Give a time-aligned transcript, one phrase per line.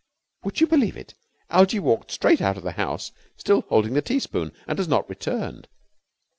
[0.43, 1.13] Would you believe it?
[1.51, 5.67] Algie walked straight out of the house, still holding the teaspoon, and has not returned.